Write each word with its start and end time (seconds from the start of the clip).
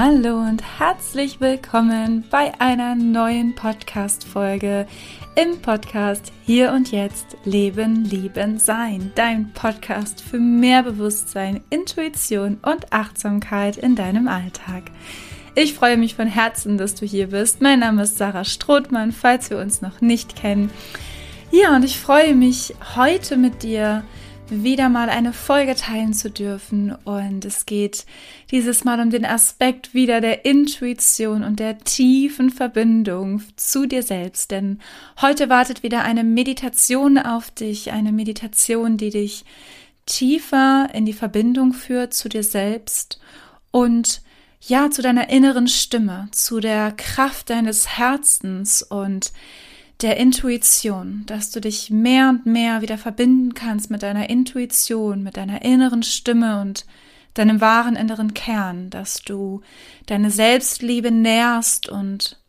Hallo 0.00 0.38
und 0.38 0.62
herzlich 0.78 1.40
willkommen 1.40 2.22
bei 2.30 2.52
einer 2.60 2.94
neuen 2.94 3.56
Podcast-Folge 3.56 4.86
im 5.34 5.60
Podcast 5.60 6.32
Hier 6.44 6.70
und 6.70 6.92
Jetzt 6.92 7.36
Leben, 7.42 8.04
Lieben, 8.04 8.58
Sein. 8.58 9.10
Dein 9.16 9.52
Podcast 9.54 10.20
für 10.22 10.38
mehr 10.38 10.84
Bewusstsein, 10.84 11.64
Intuition 11.70 12.58
und 12.62 12.92
Achtsamkeit 12.92 13.76
in 13.76 13.96
deinem 13.96 14.28
Alltag. 14.28 14.84
Ich 15.56 15.74
freue 15.74 15.96
mich 15.96 16.14
von 16.14 16.28
Herzen, 16.28 16.78
dass 16.78 16.94
du 16.94 17.04
hier 17.04 17.30
bist. 17.30 17.60
Mein 17.60 17.80
Name 17.80 18.04
ist 18.04 18.18
Sarah 18.18 18.44
Strothmann, 18.44 19.10
falls 19.10 19.50
wir 19.50 19.58
uns 19.58 19.82
noch 19.82 20.00
nicht 20.00 20.36
kennen. 20.36 20.70
Ja, 21.50 21.74
und 21.74 21.84
ich 21.84 21.98
freue 21.98 22.36
mich 22.36 22.72
heute 22.94 23.36
mit 23.36 23.64
dir 23.64 24.04
wieder 24.50 24.88
mal 24.88 25.08
eine 25.08 25.32
Folge 25.32 25.74
teilen 25.74 26.12
zu 26.12 26.30
dürfen. 26.30 26.94
Und 27.04 27.44
es 27.44 27.66
geht 27.66 28.06
dieses 28.50 28.84
Mal 28.84 29.00
um 29.00 29.10
den 29.10 29.24
Aspekt 29.24 29.94
wieder 29.94 30.20
der 30.20 30.44
Intuition 30.44 31.44
und 31.44 31.60
der 31.60 31.78
tiefen 31.78 32.50
Verbindung 32.50 33.42
zu 33.56 33.86
dir 33.86 34.02
selbst. 34.02 34.50
Denn 34.50 34.80
heute 35.20 35.48
wartet 35.48 35.82
wieder 35.82 36.02
eine 36.02 36.24
Meditation 36.24 37.18
auf 37.18 37.50
dich, 37.50 37.92
eine 37.92 38.12
Meditation, 38.12 38.96
die 38.96 39.10
dich 39.10 39.44
tiefer 40.06 40.88
in 40.94 41.04
die 41.04 41.12
Verbindung 41.12 41.72
führt 41.72 42.14
zu 42.14 42.28
dir 42.28 42.42
selbst 42.42 43.20
und 43.70 44.22
ja, 44.60 44.90
zu 44.90 45.02
deiner 45.02 45.30
inneren 45.30 45.68
Stimme, 45.68 46.28
zu 46.32 46.58
der 46.60 46.92
Kraft 46.92 47.50
deines 47.50 47.96
Herzens 47.98 48.82
und 48.82 49.32
der 50.00 50.16
Intuition, 50.16 51.24
dass 51.26 51.50
du 51.50 51.60
dich 51.60 51.90
mehr 51.90 52.28
und 52.28 52.46
mehr 52.46 52.82
wieder 52.82 52.98
verbinden 52.98 53.54
kannst 53.54 53.90
mit 53.90 54.02
deiner 54.02 54.30
Intuition, 54.30 55.22
mit 55.22 55.36
deiner 55.36 55.62
inneren 55.62 56.02
Stimme 56.02 56.60
und 56.60 56.86
deinem 57.34 57.60
wahren 57.60 57.96
inneren 57.96 58.34
Kern, 58.34 58.90
dass 58.90 59.22
du 59.22 59.62
deine 60.06 60.30
Selbstliebe 60.30 61.10
nährst 61.10 61.88
und 61.88 62.40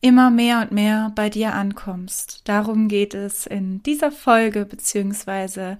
immer 0.00 0.30
mehr 0.30 0.60
und 0.60 0.72
mehr 0.72 1.12
bei 1.14 1.30
dir 1.30 1.54
ankommst. 1.54 2.40
Darum 2.44 2.88
geht 2.88 3.14
es 3.14 3.46
in 3.46 3.82
dieser 3.84 4.10
Folge 4.10 4.64
beziehungsweise 4.64 5.78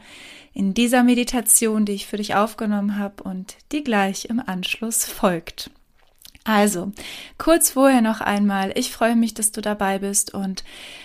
in 0.53 0.75
dieser 0.75 1.03
Meditation, 1.03 1.85
die 1.85 1.93
ich 1.93 2.07
für 2.07 2.19
dich 2.19 2.35
aufgenommen 2.35 2.99
habe 2.99 3.23
und 3.25 3.57
die 3.73 3.83
gleich 3.83 4.27
im 4.27 4.41
Anschluss 4.41 5.05
folgt. 5.05 5.71
Also, 6.45 6.91
kurz 7.39 7.71
vorher 7.71 8.01
noch 8.01 8.21
einmal, 8.21 8.73
ich 8.75 8.93
freue 8.93 9.15
mich, 9.15 9.33
dass 9.33 9.53
du 9.53 9.61
dabei 9.61 10.01
bist 10.01 10.35
und 10.35 10.65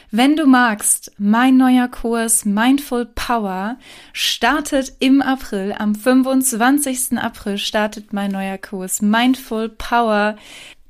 wenn 0.09 0.35
du 0.35 0.47
magst, 0.47 1.11
mein 1.17 1.57
neuer 1.57 1.89
Kurs 1.89 2.45
Mindful 2.45 3.05
Power 3.05 3.77
startet 4.13 4.93
im 4.99 5.21
April, 5.21 5.75
am 5.77 5.93
25. 5.93 7.19
April 7.19 7.57
startet 7.57 8.13
mein 8.13 8.31
neuer 8.31 8.57
Kurs 8.57 9.01
Mindful 9.01 9.69
Power 9.69 10.37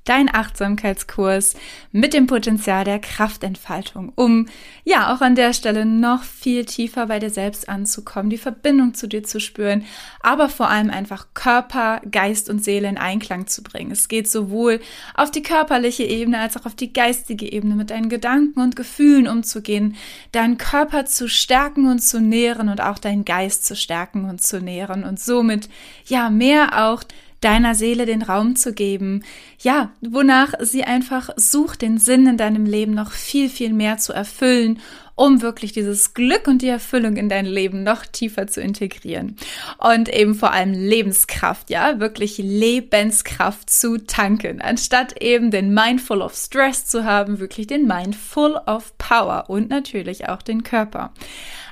dein 0.08 0.34
Achtsamkeitskurs 0.34 1.56
mit 1.92 2.14
dem 2.14 2.28
Potenzial 2.28 2.84
der 2.84 3.00
Kraftentfaltung, 3.00 4.12
um 4.16 4.48
ja 4.84 5.14
auch 5.14 5.22
an 5.22 5.36
der 5.36 5.54
Stelle 5.54 5.86
noch 5.86 6.24
viel 6.24 6.66
tiefer 6.66 7.08
bei 7.08 7.20
dir 7.20 7.30
selbst 7.30 7.70
anzukommen, 7.70 8.30
die 8.30 8.38
Verbindung 8.38 8.94
zu 8.94 9.08
dir 9.08 9.24
zu 9.24 9.40
spüren, 9.40 9.86
aber 10.22 10.50
vor 10.50 10.70
allem 10.70 10.90
einfach 10.90 11.28
Körper, 11.34 12.02
Geist 12.10 12.50
und 12.50 12.64
Seele 12.64 12.88
in 12.88 12.98
Einklang 12.98 13.48
zu 13.48 13.64
bringen. 13.64 13.92
Es 13.92 14.08
geht 14.08 14.30
sowohl 14.30 14.80
auf 15.16 15.32
die 15.32 15.44
körperliche 15.44 16.04
Ebene 16.04 16.40
als 16.40 16.58
auch 16.58 16.66
auf 16.66 16.76
die 16.76 16.94
geistige 16.94 17.52
Ebene 17.52 17.76
mit 17.76 17.90
deinen 17.90 18.10
Gedanken 18.10 18.62
und 18.62 18.76
Gefühlen 18.76 19.28
umzugehen, 19.28 19.96
deinen 20.32 20.58
Körper 20.58 21.06
zu 21.06 21.28
stärken 21.28 21.90
und 21.90 22.00
zu 22.00 22.22
nähren 22.22 22.70
und 22.70 22.82
auch 22.82 22.98
deinen 22.98 23.26
Geist 23.26 23.66
zu 23.66 23.76
stärken 23.76 24.30
und 24.30 24.42
zu 24.42 24.62
nähren 24.62 25.04
und 25.04 25.20
somit 25.20 25.70
ja 26.06 26.30
mehr 26.30 26.86
auch 26.86 27.04
deiner 27.42 27.76
Seele 27.76 28.06
den 28.06 28.22
Raum 28.22 28.56
zu 28.56 28.74
geben, 28.74 29.24
ja, 29.60 29.92
wonach 30.02 30.54
sie 30.60 30.84
einfach 30.84 31.30
sucht, 31.36 31.82
den 31.82 31.98
Sinn 31.98 32.28
in 32.28 32.38
deinem 32.38 32.66
Leben 32.66 32.94
noch 32.94 33.12
viel, 33.12 33.50
viel 33.50 33.74
mehr 33.74 33.98
zu 33.98 34.14
erfüllen 34.14 34.80
um 35.18 35.42
wirklich 35.42 35.74
dieses 35.74 36.14
Glück 36.14 36.48
und 36.48 36.62
die 36.62 36.68
Erfüllung 36.70 37.18
in 37.18 37.28
dein 37.28 37.48
Leben 37.48 37.82
noch 37.82 38.06
tiefer 38.06 38.46
zu 38.46 38.62
integrieren. 38.62 39.36
Und 39.80 40.10
eben 40.10 40.36
vor 40.36 40.52
allem 40.54 40.74
Lebenskraft, 40.74 41.72
ja, 41.72 42.00
wirklich 42.00 42.38
Lebenskraft 42.38 43.68
zu 43.68 43.98
tanken, 43.98 44.62
anstatt 44.62 45.20
eben 45.20 45.50
den 45.50 45.74
Mindful 45.74 46.22
of 46.22 46.36
Stress 46.36 46.86
zu 46.86 47.04
haben, 47.04 47.40
wirklich 47.40 47.66
den 47.66 47.88
Mindful 47.88 48.58
of 48.68 48.96
Power 49.00 49.46
und 49.48 49.72
natürlich 49.72 50.30
auch 50.30 50.44
den 50.44 50.62
Körper. 50.62 51.12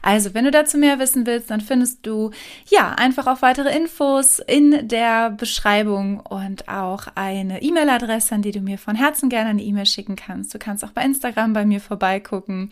Also, 0.06 0.36
wenn 0.36 0.46
du 0.46 0.52
dazu 0.52 0.78
mehr 0.78 1.00
wissen 1.00 1.26
willst, 1.26 1.50
dann 1.50 1.62
findest 1.62 2.06
du 2.06 2.30
ja 2.70 2.92
einfach 2.92 3.26
auch 3.26 3.42
weitere 3.42 3.76
Infos 3.76 4.38
in 4.38 4.88
der 4.88 5.32
Beschreibung 5.32 6.20
und 6.20 6.70
auch 6.70 7.08
eine 7.16 7.64
E-Mail-Adresse, 7.64 8.36
an 8.36 8.44
die 8.44 8.52
du 8.52 8.60
mir 8.60 8.78
von 8.78 8.96
Herzen 8.96 9.30
gerne 9.30 9.50
eine 9.50 9.64
E-Mail 9.64 9.88
schicken 9.88 10.16
kannst. 10.16 10.54
Du 10.54 10.60
kannst 10.60 10.86
auch 10.86 10.92
bei 10.92 11.04
Instagram 11.04 11.54
bei 11.54 11.66
mir 11.66 11.82
vorbeigucken. 11.82 12.70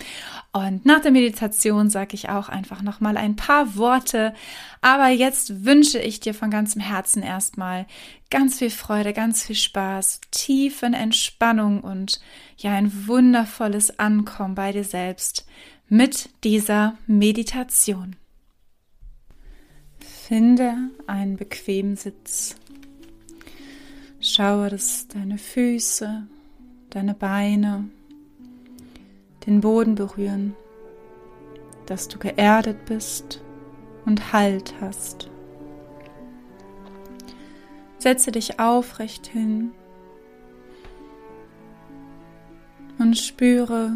Und 0.52 0.86
nach 0.86 1.00
der 1.00 1.10
Meditation 1.10 1.90
sage 1.90 2.14
ich 2.14 2.30
auch 2.30 2.50
einfach 2.50 2.84
nochmal 2.84 3.18
ein 3.18 3.36
paar 3.36 3.78
Worte. 3.78 4.36
Aber 4.82 5.08
jetzt 5.08 5.66
wünsche 5.66 5.98
ich 5.98 6.20
dir 6.20 6.36
von 6.36 6.52
ganzem 6.52 6.82
Herzen 6.84 7.24
erstmal 7.24 7.88
ganz 8.30 8.60
viel 8.60 8.70
Freude, 8.70 9.12
ganz 9.12 9.44
viel 9.44 9.56
Spaß, 9.56 10.22
tiefen 10.30 10.94
Entspannung 10.94 11.82
und 11.82 12.22
ja, 12.58 12.74
ein 12.74 13.08
wundervolles 13.08 13.98
Ankommen 13.98 14.54
bei 14.54 14.72
dir 14.72 14.84
selbst 14.84 15.48
mit 15.90 16.30
dieser 16.44 16.98
Meditation. 17.08 18.16
Finde 20.00 20.76
einen 21.08 21.38
bequemen 21.38 21.96
Sitz. 21.96 22.56
Schaue, 24.20 24.70
dass 24.70 25.08
deine 25.10 25.38
Füße, 25.38 26.28
deine 26.90 27.14
Beine 27.14 27.90
den 29.46 29.60
Boden 29.62 29.96
berühren, 29.96 30.56
dass 31.86 32.08
du 32.08 32.18
geerdet 32.18 32.86
bist 32.86 33.42
und 34.06 34.32
Halt 34.32 34.74
hast. 34.80 35.30
Setze 37.98 38.32
dich 38.32 38.60
aufrecht 38.60 39.28
hin 39.28 39.72
und 43.00 43.18
spüre, 43.18 43.92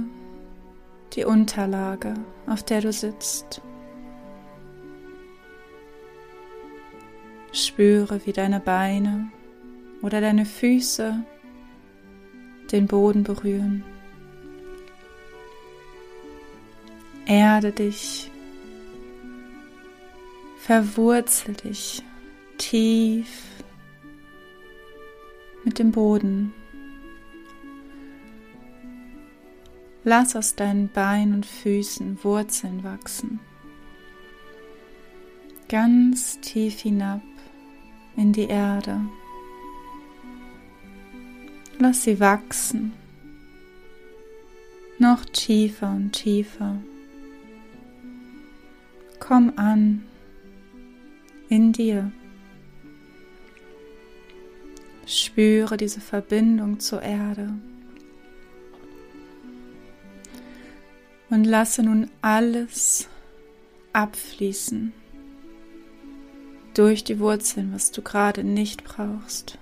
die 1.13 1.25
Unterlage, 1.25 2.13
auf 2.45 2.63
der 2.63 2.81
du 2.81 2.91
sitzt. 2.91 3.61
Spüre, 7.51 8.25
wie 8.25 8.33
deine 8.33 8.59
Beine 8.59 9.31
oder 10.01 10.21
deine 10.21 10.45
Füße 10.45 11.23
den 12.71 12.87
Boden 12.87 13.23
berühren. 13.23 13.83
Erde 17.25 17.71
dich, 17.71 18.31
verwurzel 20.59 21.53
dich 21.55 22.03
tief 22.57 23.43
mit 25.63 25.79
dem 25.79 25.91
Boden. 25.91 26.53
Lass 30.03 30.35
aus 30.35 30.55
deinen 30.55 30.89
Beinen 30.89 31.35
und 31.35 31.45
Füßen 31.45 32.23
Wurzeln 32.23 32.83
wachsen. 32.83 33.39
Ganz 35.69 36.39
tief 36.39 36.79
hinab 36.79 37.21
in 38.15 38.31
die 38.31 38.47
Erde. 38.47 39.01
Lass 41.79 42.03
sie 42.03 42.19
wachsen. 42.19 42.93
Noch 44.97 45.25
tiefer 45.25 45.91
und 45.91 46.13
tiefer. 46.13 46.77
Komm 49.19 49.53
an 49.57 50.03
in 51.49 51.73
dir. 51.73 52.11
Spüre 55.05 55.77
diese 55.77 56.01
Verbindung 56.01 56.79
zur 56.79 57.01
Erde. 57.01 57.53
Und 61.29 61.43
lasse 61.43 61.83
nun 61.83 62.09
alles 62.21 63.07
abfließen 63.93 64.93
durch 66.73 67.03
die 67.03 67.19
Wurzeln, 67.19 67.73
was 67.73 67.91
du 67.91 68.01
gerade 68.01 68.43
nicht 68.43 68.83
brauchst. 68.83 69.57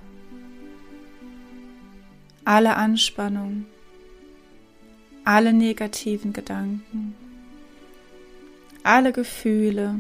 Alle 2.44 2.75
Anspannung, 2.75 3.65
alle 5.23 5.53
negativen 5.53 6.33
Gedanken, 6.33 7.15
alle 8.83 9.13
Gefühle, 9.13 9.95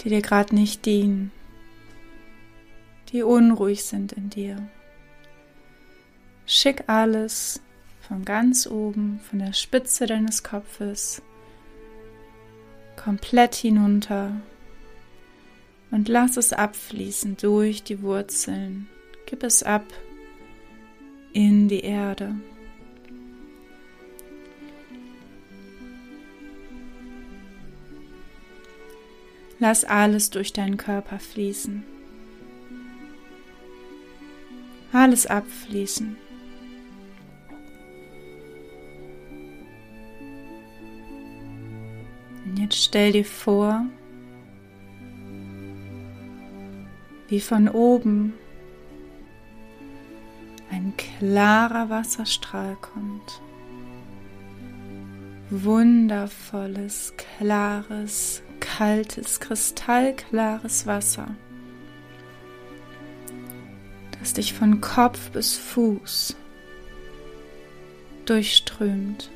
die 0.00 0.08
dir 0.08 0.22
gerade 0.22 0.54
nicht 0.54 0.86
dienen, 0.86 1.30
die 3.12 3.22
unruhig 3.22 3.84
sind 3.84 4.12
in 4.12 4.30
dir. 4.30 4.56
Schick 6.46 6.88
alles 6.88 7.60
von 8.08 8.24
ganz 8.24 8.66
oben, 8.66 9.20
von 9.28 9.38
der 9.38 9.52
Spitze 9.52 10.06
deines 10.06 10.42
Kopfes, 10.42 11.22
komplett 12.96 13.54
hinunter 13.54 14.40
und 15.90 16.08
lass 16.08 16.36
es 16.36 16.52
abfließen 16.52 17.36
durch 17.36 17.82
die 17.82 18.02
Wurzeln. 18.02 18.88
Gib 19.26 19.42
es 19.42 19.62
ab 19.62 19.84
in 21.32 21.68
die 21.68 21.80
Erde. 21.80 22.34
Lass 29.60 29.84
alles 29.84 30.30
durch 30.30 30.52
deinen 30.52 30.76
Körper 30.76 31.18
fließen. 31.18 31.84
Alles 34.92 35.26
abfließen. 35.26 36.16
Stell 42.76 43.12
dir 43.12 43.24
vor, 43.24 43.86
wie 47.28 47.38
von 47.38 47.68
oben 47.68 48.34
ein 50.72 50.92
klarer 50.96 51.88
Wasserstrahl 51.88 52.76
kommt. 52.80 53.40
Wundervolles, 55.50 57.14
klares, 57.16 58.42
kaltes, 58.58 59.38
kristallklares 59.38 60.84
Wasser, 60.84 61.28
das 64.18 64.32
dich 64.32 64.52
von 64.52 64.80
Kopf 64.80 65.30
bis 65.30 65.56
Fuß 65.56 66.34
durchströmt, 68.24 69.30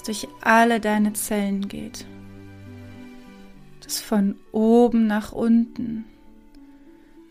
das 0.00 0.06
durch 0.06 0.28
alle 0.40 0.80
deine 0.80 1.12
Zellen 1.12 1.68
geht, 1.68 2.06
das 3.84 4.00
von 4.00 4.36
oben 4.50 5.06
nach 5.06 5.32
unten 5.32 6.04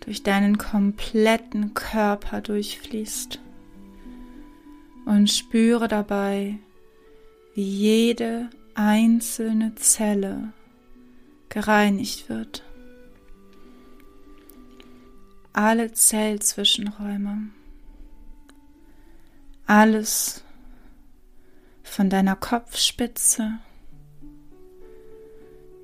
durch 0.02 0.24
deinen 0.24 0.58
kompletten 0.58 1.74
Körper 1.74 2.42
durchfließt. 2.42 3.40
Und 5.06 5.32
spüre 5.32 5.88
dabei, 5.88 6.60
wie 7.56 7.64
jede 7.64 8.50
einzelne 8.76 9.74
Zelle 9.76 10.54
gereinigt 11.50 12.30
wird. 12.30 12.64
Alle 15.54 15.92
Zellzwischenräume, 15.92 17.50
alles 19.66 20.44
von 21.90 22.10
deiner 22.10 22.36
Kopfspitze 22.36 23.60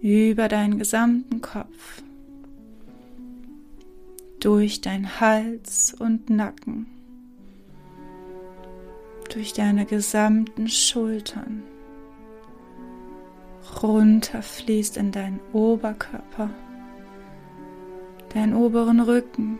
über 0.02 0.48
deinen 0.48 0.78
gesamten 0.78 1.42
Kopf, 1.42 2.04
durch 4.40 4.82
deinen 4.82 5.20
Hals 5.20 5.96
und 5.98 6.30
Nacken, 6.30 6.86
durch 9.34 9.54
deine 9.54 9.86
gesamten 9.86 10.70
Schultern 10.70 11.64
runterfließt 13.82 14.98
in 14.98 15.12
deinen 15.12 15.40
Oberkörper, 15.54 16.52
deinen 18.34 18.54
oberen 18.54 19.00
Rücken, 19.00 19.60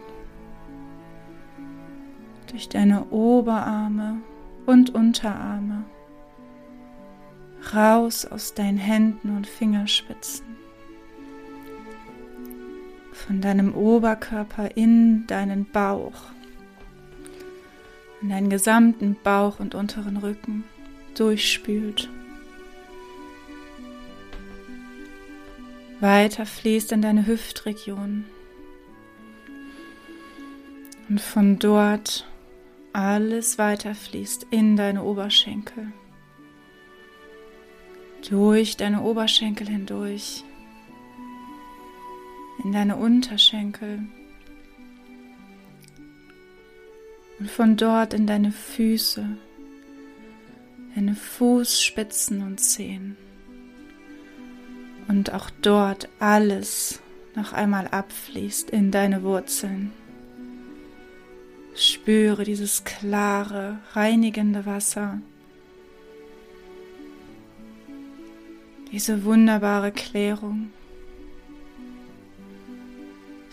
durch 2.52 2.70
deine 2.70 3.06
Oberarme 3.10 4.22
und 4.68 4.94
Unterarme, 4.94 5.86
raus 7.74 8.26
aus 8.26 8.54
deinen 8.54 8.78
Händen 8.78 9.36
und 9.36 9.48
Fingerspitzen, 9.48 10.46
von 13.14 13.42
deinem 13.42 13.74
Oberkörper 13.74 14.76
in 14.76 15.26
deinen 15.28 15.66
Bauch, 15.66 16.32
in 18.22 18.30
deinen 18.30 18.50
gesamten 18.50 19.16
Bauch 19.24 19.60
und 19.60 19.76
unteren 19.76 20.18
Rücken 20.18 20.64
durchspült. 21.16 22.10
weiter 26.00 26.46
fließt 26.46 26.92
in 26.92 27.02
deine 27.02 27.26
Hüftregion. 27.26 28.26
Und 31.10 31.22
von 31.22 31.60
dort 31.60 32.28
alles 32.94 33.58
weiter 33.58 33.94
fließt 33.96 34.48
in 34.50 34.76
deine 34.78 35.04
Oberschenkel, 35.04 35.92
durch 38.30 38.78
deine 38.78 39.02
Oberschenkel 39.02 39.68
hindurch, 39.68 40.44
in 42.64 42.72
deine 42.72 42.96
Unterschenkel 42.96 44.00
und 47.40 47.50
von 47.50 47.78
dort 47.78 48.14
in 48.14 48.26
deine 48.26 48.52
Füße, 48.52 49.38
deine 50.96 51.16
Fußspitzen 51.16 52.42
und 52.42 52.60
Zehen 52.60 53.18
und 55.08 55.34
auch 55.34 55.50
dort 55.62 56.10
alles 56.20 57.02
noch 57.36 57.54
einmal 57.54 57.88
abfließt 57.88 58.70
in 58.70 58.92
deine 58.92 59.24
Wurzeln. 59.24 59.92
Spüre 61.76 62.46
dieses 62.46 62.86
klare, 62.86 63.80
reinigende 63.92 64.66
Wasser, 64.66 65.20
diese 68.96 69.26
wunderbare 69.26 69.92
Klärung, 69.92 70.72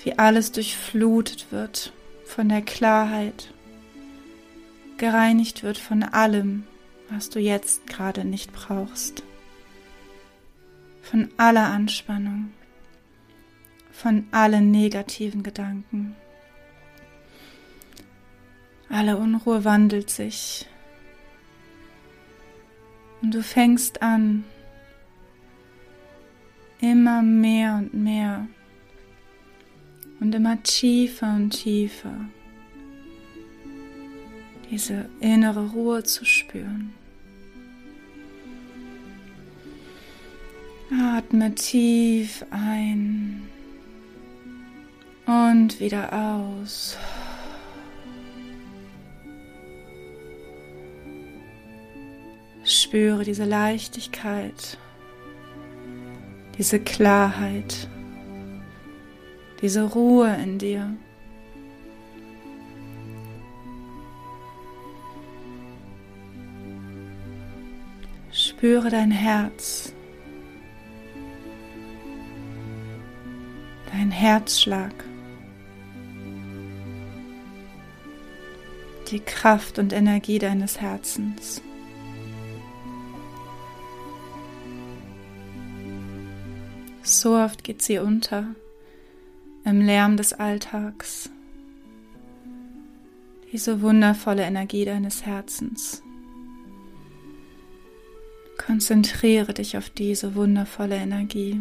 wie 0.04 0.16
alles 0.16 0.52
durchflutet 0.52 1.50
wird 1.50 1.92
von 2.24 2.48
der 2.48 2.62
Klarheit, 2.62 3.52
gereinigt 4.98 5.64
wird 5.64 5.78
von 5.78 6.04
allem, 6.04 6.62
was 7.10 7.28
du 7.28 7.40
jetzt 7.40 7.88
gerade 7.88 8.24
nicht 8.24 8.52
brauchst 8.52 9.24
von 11.02 11.28
aller 11.38 11.66
Anspannung, 11.66 12.52
von 13.90 14.28
allen 14.30 14.70
negativen 14.70 15.42
Gedanken. 15.42 16.14
Alle 18.88 19.16
Unruhe 19.16 19.64
wandelt 19.64 20.08
sich 20.08 20.68
und 23.22 23.34
du 23.34 23.42
fängst 23.42 24.02
an, 24.02 24.44
immer 26.82 27.22
mehr 27.22 27.76
und 27.76 27.94
mehr 27.94 28.46
und 30.20 30.34
immer 30.34 30.62
tiefer 30.62 31.34
und 31.34 31.50
tiefer 31.50 32.14
diese 34.70 35.08
innere 35.20 35.70
Ruhe 35.70 36.02
zu 36.02 36.24
spüren. 36.24 36.94
Atme 40.90 41.54
tief 41.54 42.44
ein 42.50 43.42
und 45.26 45.78
wieder 45.78 46.12
aus. 46.12 46.96
Spüre 52.64 53.24
diese 53.24 53.44
Leichtigkeit, 53.44 54.78
diese 56.58 56.80
Klarheit, 56.80 57.88
diese 59.60 59.82
Ruhe 59.82 60.34
in 60.42 60.58
dir. 60.58 60.94
Spüre 68.30 68.90
dein 68.90 69.10
Herz. 69.10 69.92
dein 73.92 74.10
Herzschlag, 74.10 74.92
die 79.10 79.20
Kraft 79.20 79.78
und 79.78 79.92
Energie 79.92 80.38
deines 80.38 80.80
Herzens. 80.80 81.62
So 87.02 87.36
oft 87.36 87.64
geht 87.64 87.82
sie 87.82 87.98
unter 87.98 88.54
im 89.64 89.80
Lärm 89.80 90.16
des 90.16 90.32
Alltags. 90.32 91.30
Diese 93.52 93.82
wundervolle 93.82 94.42
Energie 94.42 94.84
deines 94.84 95.26
Herzens. 95.26 96.02
Konzentriere 98.56 99.52
dich 99.52 99.76
auf 99.76 99.90
diese 99.90 100.34
wundervolle 100.34 100.96
Energie. 100.96 101.60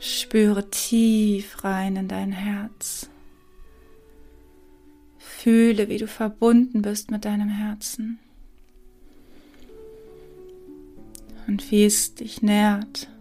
Spüre 0.00 0.68
tief 0.70 1.62
rein 1.64 1.96
in 1.96 2.08
dein 2.08 2.32
Herz. 2.32 3.08
Fühle, 5.18 5.88
wie 5.88 5.98
du 5.98 6.08
verbunden 6.08 6.82
bist 6.82 7.10
mit 7.10 7.24
deinem 7.24 7.48
Herzen. 7.48 8.18
Und 11.52 11.70
wie 11.70 11.84
es 11.84 12.14
dich 12.14 12.40
nährt 12.40 13.12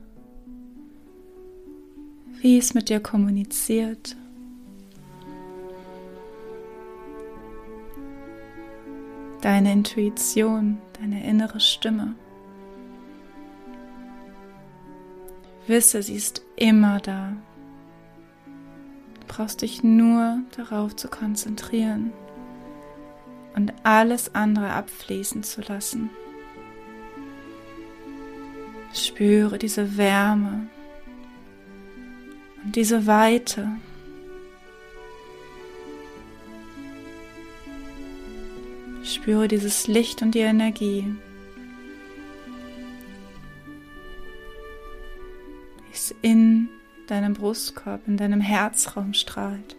wie 2.42 2.58
es 2.58 2.74
mit 2.74 2.90
dir 2.90 3.00
kommuniziert. 3.00 4.16
Deine 9.42 9.72
Intuition, 9.72 10.80
deine 11.00 11.24
innere 11.24 11.60
Stimme. 11.60 12.16
Wisse, 15.68 16.02
sie 16.02 16.16
ist 16.16 16.42
immer 16.56 17.00
da. 17.00 17.34
Du 19.20 19.28
brauchst 19.28 19.62
dich 19.62 19.84
nur 19.84 20.40
darauf 20.58 20.96
zu 20.96 21.08
konzentrieren 21.10 22.12
und 23.56 23.74
alles 23.84 24.34
andere 24.34 24.72
abfließen 24.72 25.44
zu 25.44 25.62
lassen. 25.62 26.10
Spüre 28.94 29.58
diese 29.58 29.98
Wärme 29.98 30.68
und 32.64 32.76
diese 32.76 33.08
Weite. 33.08 33.68
Spüre 39.04 39.48
dieses 39.48 39.88
Licht 39.88 40.22
und 40.22 40.36
die 40.36 40.40
Energie. 40.40 41.06
wie 45.92 45.96
es 45.96 46.16
in 46.22 46.70
deinem 47.08 47.34
Brustkorb, 47.34 48.08
in 48.08 48.16
deinem 48.16 48.40
Herzraum 48.40 49.14
strahlt. 49.14 49.76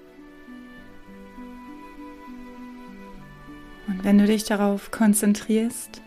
Und 3.87 4.05
wenn 4.05 4.19
du 4.19 4.27
dich 4.27 4.45
darauf 4.45 4.91
konzentrierst, 4.91 6.03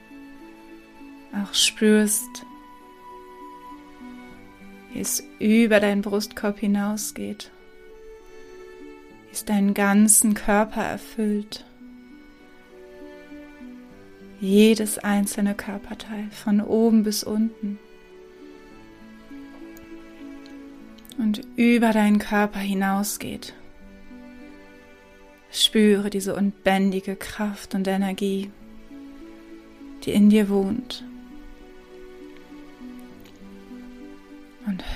auch 1.34 1.54
spürst, 1.54 2.46
wie 4.96 5.02
es 5.02 5.28
über 5.40 5.82
deinen 5.82 6.02
Brustkorb 6.02 6.58
hinausgeht, 6.58 7.52
wie 9.26 9.34
es 9.34 9.44
deinen 9.44 9.74
ganzen 9.74 10.36
Körper 10.36 10.84
erfüllt. 10.84 11.66
Jedes 14.40 14.98
einzelne 14.98 15.54
Körperteil 15.54 16.30
von 16.32 16.62
oben 16.62 17.04
bis 17.04 17.26
unten. 17.26 17.78
Und 21.18 21.42
über 21.58 21.92
deinen 21.92 22.20
Körper 22.20 22.60
hinausgeht. 22.60 23.54
Spüre 25.52 26.10
diese 26.10 26.36
unbändige 26.36 27.18
Kraft 27.18 27.76
und 27.76 27.86
Energie, 27.90 28.50
die 30.06 30.12
in 30.12 30.30
dir 30.30 30.48
wohnt. 30.48 31.04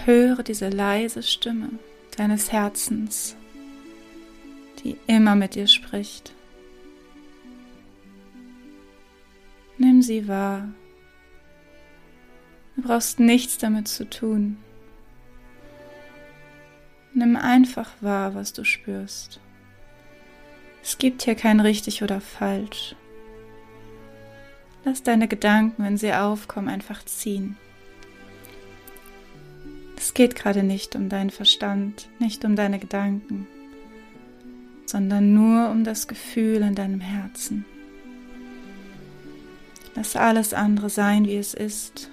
Höre 0.05 0.43
diese 0.43 0.69
leise 0.69 1.23
Stimme 1.23 1.69
deines 2.17 2.51
Herzens, 2.51 3.35
die 4.83 4.97
immer 5.07 5.35
mit 5.35 5.55
dir 5.55 5.67
spricht. 5.67 6.33
Nimm 9.77 10.01
sie 10.01 10.27
wahr. 10.27 10.67
Du 12.75 12.81
brauchst 12.81 13.19
nichts 13.19 13.57
damit 13.57 13.87
zu 13.87 14.09
tun. 14.09 14.57
Nimm 17.13 17.35
einfach 17.35 17.89
wahr, 18.01 18.35
was 18.35 18.53
du 18.53 18.63
spürst. 18.63 19.39
Es 20.83 20.97
gibt 20.97 21.23
hier 21.23 21.35
kein 21.35 21.59
richtig 21.59 22.03
oder 22.03 22.21
falsch. 22.21 22.95
Lass 24.85 25.03
deine 25.03 25.27
Gedanken, 25.27 25.83
wenn 25.83 25.97
sie 25.97 26.13
aufkommen, 26.13 26.69
einfach 26.69 27.03
ziehen. 27.05 27.57
Es 30.09 30.15
geht 30.15 30.35
gerade 30.35 30.63
nicht 30.63 30.95
um 30.95 31.07
deinen 31.07 31.29
Verstand, 31.29 32.09
nicht 32.17 32.43
um 32.43 32.55
deine 32.55 32.79
Gedanken, 32.79 33.45
sondern 34.87 35.35
nur 35.35 35.69
um 35.69 35.83
das 35.83 36.07
Gefühl 36.07 36.63
in 36.63 36.73
deinem 36.73 36.99
Herzen. 36.99 37.63
Lass 39.93 40.15
alles 40.15 40.55
andere 40.55 40.89
sein, 40.89 41.27
wie 41.27 41.35
es 41.35 41.53
ist. 41.53 42.09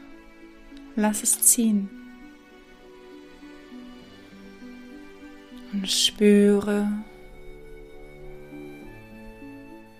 Lass 0.95 1.23
es 1.23 1.41
ziehen. 1.41 1.88
Und 5.73 5.91
spüre 5.91 6.93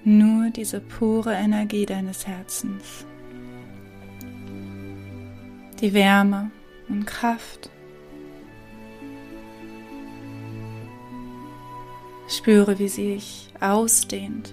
nur 0.05 0.51
diese 0.51 0.81
pure 0.81 1.33
Energie 1.33 1.87
deines 1.87 2.27
Herzens. 2.27 3.07
Die 5.81 5.95
Wärme 5.95 6.51
und 6.91 7.07
Kraft 7.07 7.71
Spüre, 12.29 12.79
wie 12.79 12.89
sie 12.89 13.15
sich 13.15 13.49
ausdehnt. 13.61 14.53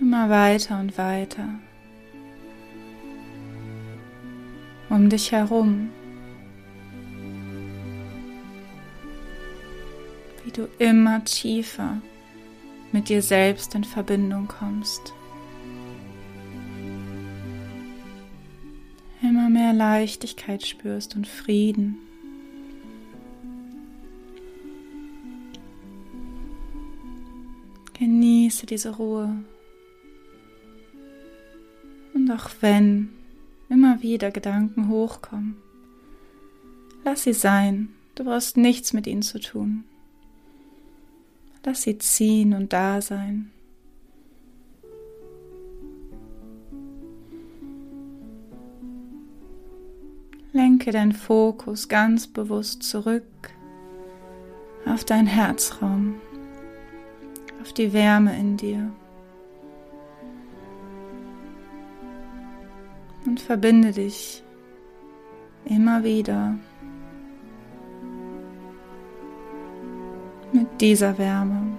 Immer 0.00 0.28
weiter 0.28 0.80
und 0.80 0.98
weiter. 0.98 1.48
Um 4.88 5.08
dich 5.08 5.32
herum. 5.32 5.90
Wie 10.44 10.50
du 10.50 10.68
immer 10.78 11.24
tiefer 11.24 12.00
mit 12.92 13.08
dir 13.08 13.22
selbst 13.22 13.74
in 13.74 13.84
Verbindung 13.84 14.48
kommst. 14.48 15.12
Immer 19.20 19.50
mehr 19.50 19.72
Leichtigkeit 19.72 20.66
spürst 20.66 21.14
und 21.16 21.26
Frieden. 21.26 22.07
Genieße 27.98 28.66
diese 28.66 28.96
Ruhe. 28.96 29.34
Und 32.14 32.30
auch 32.30 32.50
wenn 32.60 33.08
immer 33.68 34.02
wieder 34.02 34.30
Gedanken 34.30 34.88
hochkommen, 34.88 35.56
lass 37.04 37.24
sie 37.24 37.32
sein. 37.32 37.88
Du 38.14 38.24
brauchst 38.24 38.56
nichts 38.56 38.92
mit 38.92 39.06
ihnen 39.06 39.22
zu 39.22 39.40
tun. 39.40 39.84
Lass 41.64 41.82
sie 41.82 41.98
ziehen 41.98 42.54
und 42.54 42.72
da 42.72 43.00
sein. 43.02 43.50
Lenke 50.52 50.92
deinen 50.92 51.12
Fokus 51.12 51.88
ganz 51.88 52.26
bewusst 52.26 52.82
zurück 52.82 53.24
auf 54.86 55.04
deinen 55.04 55.26
Herzraum 55.26 56.14
auf 57.60 57.72
die 57.72 57.92
Wärme 57.92 58.38
in 58.38 58.56
dir. 58.56 58.90
Und 63.26 63.40
verbinde 63.40 63.92
dich 63.92 64.42
immer 65.64 66.02
wieder 66.02 66.54
mit 70.52 70.80
dieser 70.80 71.16
Wärme. 71.18 71.76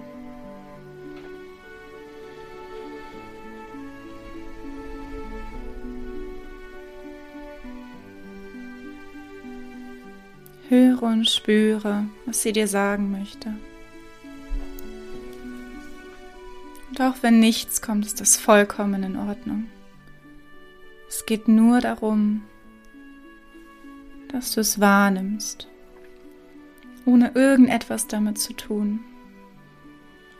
Höre 10.68 11.02
und 11.02 11.28
spüre, 11.28 12.04
was 12.26 12.42
sie 12.42 12.52
dir 12.52 12.68
sagen 12.68 13.10
möchte. 13.10 13.54
Auch 17.00 17.22
wenn 17.22 17.40
nichts 17.40 17.80
kommt, 17.80 18.04
ist 18.04 18.20
das 18.20 18.36
vollkommen 18.36 19.02
in 19.02 19.16
Ordnung. 19.16 19.68
Es 21.08 21.24
geht 21.24 21.48
nur 21.48 21.80
darum, 21.80 22.42
dass 24.28 24.52
du 24.52 24.60
es 24.60 24.80
wahrnimmst, 24.80 25.66
ohne 27.06 27.30
irgendetwas 27.34 28.06
damit 28.06 28.36
zu 28.36 28.52
tun, 28.52 29.00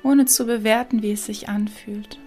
ohne 0.03 0.27
zu 0.27 0.45
bewerten, 0.45 1.03
wie 1.03 1.13
es 1.13 1.25
sich 1.25 1.49
anfühlt. 1.49 2.19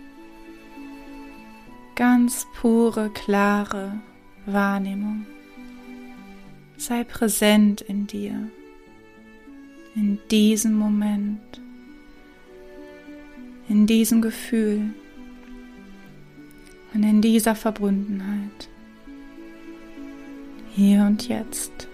Ganz 1.93 2.47
pure, 2.55 3.11
klare 3.11 4.01
Wahrnehmung. 4.47 5.27
Sei 6.77 7.03
präsent 7.03 7.81
in 7.81 8.07
dir, 8.07 8.49
in 9.93 10.17
diesem 10.31 10.73
Moment 10.73 11.62
in 13.69 13.87
diesem 13.87 14.21
Gefühl 14.21 14.93
und 16.93 17.03
in 17.03 17.21
dieser 17.21 17.55
Verbundenheit. 17.55 18.69
Hier 20.75 21.03
und 21.03 21.27
jetzt. 21.27 21.87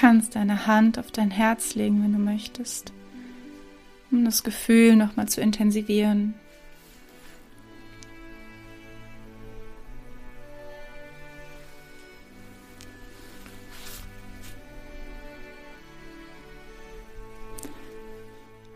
kannst 0.00 0.34
deine 0.34 0.66
Hand 0.66 0.98
auf 0.98 1.10
dein 1.10 1.30
Herz 1.30 1.74
legen, 1.74 2.02
wenn 2.02 2.14
du 2.14 2.18
möchtest, 2.18 2.90
um 4.10 4.24
das 4.24 4.42
Gefühl 4.42 4.96
nochmal 4.96 5.28
zu 5.28 5.40
intensivieren. 5.40 6.34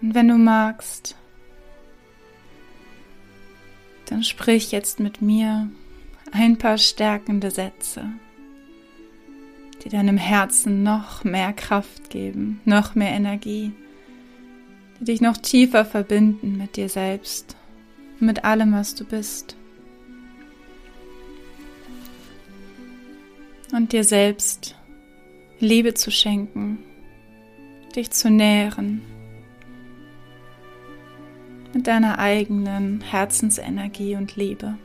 Und 0.05 0.15
wenn 0.15 0.29
du 0.29 0.37
magst, 0.37 1.17
dann 4.05 4.23
sprich 4.23 4.71
jetzt 4.71 5.01
mit 5.01 5.23
mir 5.23 5.71
ein 6.31 6.59
paar 6.59 6.77
stärkende 6.77 7.51
Sätze, 7.51 8.11
die 9.83 9.89
deinem 9.89 10.19
Herzen 10.19 10.83
noch 10.83 11.25
mehr 11.25 11.55
Kraft 11.55 12.11
geben, 12.11 12.61
noch 12.67 12.95
mehr 12.95 13.13
Energie, 13.13 13.73
die 15.05 15.13
dich 15.13 15.21
noch 15.21 15.37
tiefer 15.37 15.85
verbinden 15.85 16.57
mit 16.57 16.77
dir 16.77 16.89
selbst, 16.89 17.57
mit 18.21 18.43
allem, 18.43 18.73
was 18.73 18.95
du 18.95 19.05
bist. 19.05 19.55
Und 23.71 23.93
dir 23.93 24.03
selbst 24.03 24.77
Liebe 25.61 25.93
zu 25.93 26.11
schenken, 26.11 26.79
dich 27.95 28.13
zu 28.13 28.31
nähren 28.31 29.03
mit 31.75 31.87
deiner 31.87 32.19
eigenen 32.19 33.03
Herzensenergie 33.03 34.17
und 34.17 34.37
Liebe. 34.37 34.79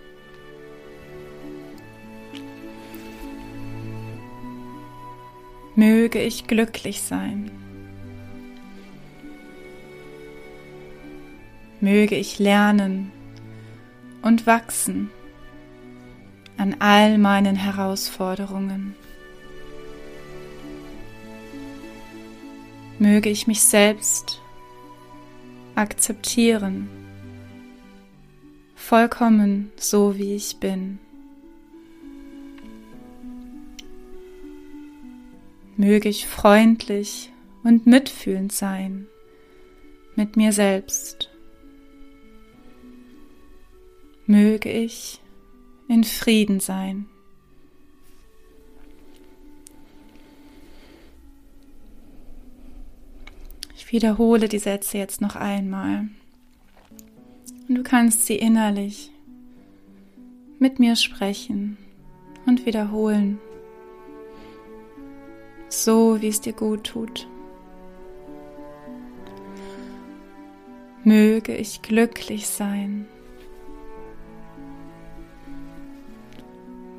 Möge 5.75 6.21
ich 6.21 6.45
glücklich 6.45 7.03
sein. 7.03 7.58
Möge 11.81 12.15
ich 12.15 12.39
lernen 12.39 13.12
und 14.21 14.45
wachsen 14.45 15.09
an 16.57 16.75
all 16.79 17.17
meinen 17.17 17.55
Herausforderungen. 17.55 18.95
Möge 22.98 23.29
ich 23.29 23.48
mich 23.48 23.62
selbst 23.62 24.41
akzeptieren, 25.75 26.89
vollkommen 28.75 29.71
so 29.77 30.17
wie 30.17 30.36
ich 30.36 30.57
bin. 30.57 31.00
Möge 35.77 36.09
ich 36.09 36.27
freundlich 36.27 37.31
und 37.63 37.88
mitfühlend 37.88 38.51
sein 38.51 39.07
mit 40.15 40.36
mir 40.36 40.51
selbst. 40.51 41.28
Möge 44.29 44.71
ich 44.71 45.19
in 45.88 46.03
Frieden 46.03 46.59
sein. 46.59 47.07
wiederhole 53.91 54.48
die 54.48 54.59
Sätze 54.59 54.98
jetzt 54.98 55.21
noch 55.21 55.36
einmal. 55.36 56.09
Und 57.67 57.75
du 57.75 57.83
kannst 57.83 58.25
sie 58.25 58.35
innerlich 58.35 59.11
mit 60.59 60.79
mir 60.79 60.96
sprechen 60.96 61.77
und 62.46 62.65
wiederholen, 62.65 63.39
so 65.70 66.22
wie 66.22 66.27
es 66.27 66.42
dir 66.42 66.53
gut 66.53 66.83
tut. 66.83 67.27
Möge 71.03 71.55
ich 71.55 71.81
glücklich 71.81 72.48
sein. 72.48 73.07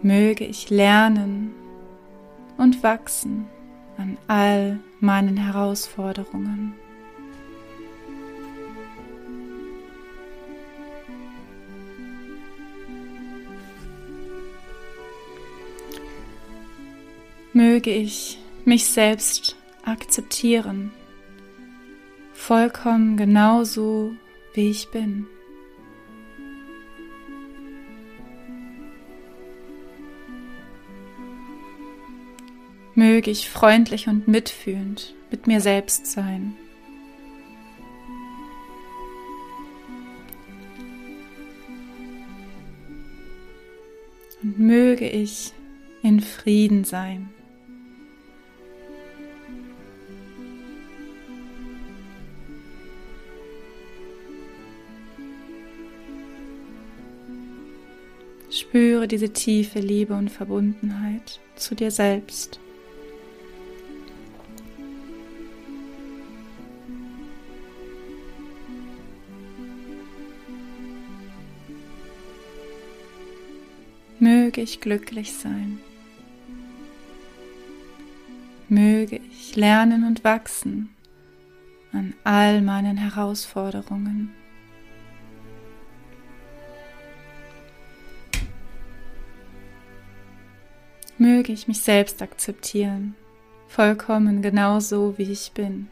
Möge 0.03 0.47
ich 0.47 0.71
lernen 0.71 1.53
und 2.57 2.83
wachsen 2.83 3.47
an 3.99 4.17
all 4.29 4.79
meinen 4.99 5.37
Herausforderungen. 5.37 6.75
Möge 17.53 17.91
ich 17.91 18.39
mich 18.65 18.87
selbst 18.87 19.57
akzeptieren, 19.85 20.93
vollkommen 22.33 23.17
genauso 23.17 24.13
wie 24.55 24.71
ich 24.71 24.91
bin. 24.91 25.27
Möge 33.01 33.31
ich 33.31 33.49
freundlich 33.49 34.09
und 34.09 34.29
mitfühlend 34.29 35.15
mit 35.31 35.47
mir 35.47 35.63
selbst 35.63 36.05
sein. 36.05 36.55
Und 44.43 44.59
möge 44.59 45.09
ich 45.09 45.55
in 46.03 46.21
Frieden 46.21 46.85
sein. 46.85 47.31
Spüre 58.51 59.09
diese 59.09 59.33
tiefe 59.33 59.79
Liebe 59.79 60.13
und 60.13 60.29
Verbundenheit 60.29 61.41
zu 61.57 61.75
dir 61.75 61.91
selbst. 61.91 62.61
Möge 74.51 74.63
ich 74.63 74.81
glücklich 74.81 75.33
sein. 75.33 75.79
Möge 78.69 79.21
ich 79.31 79.55
lernen 79.55 80.03
und 80.03 80.25
wachsen 80.25 80.91
an 81.93 82.15
all 82.25 82.61
meinen 82.61 82.97
Herausforderungen. 82.97 84.35
Möge 91.17 91.53
ich 91.53 91.69
mich 91.69 91.79
selbst 91.83 92.21
akzeptieren, 92.21 93.15
vollkommen 93.69 94.43
genauso 94.43 95.17
wie 95.17 95.31
ich 95.31 95.53
bin. 95.53 95.89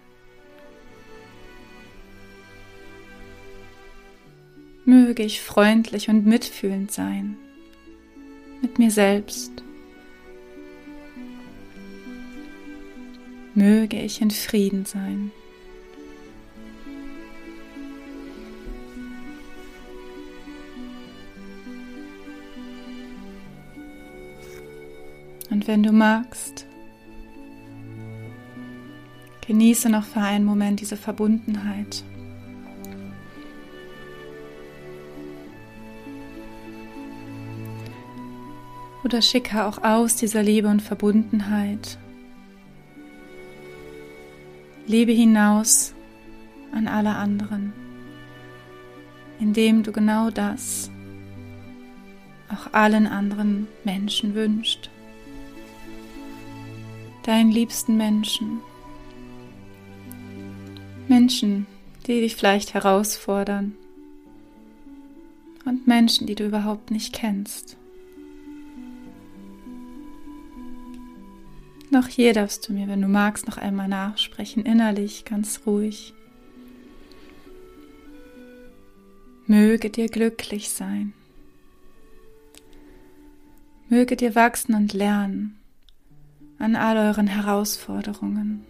Möge 4.85 5.23
ich 5.23 5.43
freundlich 5.43 6.09
und 6.09 6.27
mitfühlend 6.27 6.91
sein 6.91 7.37
mit 8.63 8.79
mir 8.79 8.91
selbst. 8.91 9.53
Möge 13.55 14.01
ich 14.01 14.21
in 14.23 14.31
Frieden 14.31 14.85
sein. 14.85 15.33
Und 25.51 25.67
wenn 25.67 25.83
du 25.83 25.93
magst, 25.93 26.67
genieße 29.47 29.89
noch 29.89 30.05
für 30.05 30.21
einen 30.21 30.45
Moment 30.45 30.81
diese 30.81 30.97
Verbundenheit. 30.97 32.05
Oder 39.09 39.23
schicke 39.23 39.65
auch 39.65 39.83
aus 39.83 40.17
dieser 40.17 40.43
Liebe 40.43 40.69
und 40.69 40.83
Verbundenheit 40.83 41.97
Liebe 44.87 45.13
hinaus 45.13 45.95
an 46.73 46.89
alle 46.89 47.15
anderen, 47.15 47.73
indem 49.41 49.83
du 49.83 49.93
genau 49.93 50.29
das 50.29 50.91
auch 52.51 52.75
allen 52.75 53.07
anderen 53.07 53.67
Menschen 53.83 54.35
wünscht. 54.35 54.91
Deinen 57.23 57.51
liebsten 57.51 57.97
Menschen. 57.97 58.61
Menschen, 61.09 61.67
die 62.07 62.21
dich 62.21 62.37
vielleicht 62.37 62.75
herausfordern. 62.75 63.73
Und 65.65 65.87
Menschen, 65.87 66.27
die 66.27 66.35
du 66.35 66.45
überhaupt 66.45 66.91
nicht 66.91 67.15
kennst. 67.15 67.79
Noch 71.91 72.09
hier 72.09 72.35
darfst 72.35 72.69
du 72.69 72.73
mir, 72.73 72.87
wenn 72.89 73.01
du 73.01 73.09
magst, 73.09 73.47
noch 73.47 73.57
einmal 73.57 73.89
nachsprechen, 73.89 74.65
innerlich, 74.67 75.25
ganz 75.25 75.63
ruhig. 75.65 76.13
Möge 79.47 79.89
dir 79.89 80.09
glücklich 80.09 80.71
sein. 80.71 81.15
Möge 83.89 84.17
dir 84.17 84.35
wachsen 84.35 84.75
und 84.75 84.93
lernen 84.93 85.59
an 86.59 86.77
all 86.77 86.99
euren 86.99 87.27
Herausforderungen. 87.27 88.67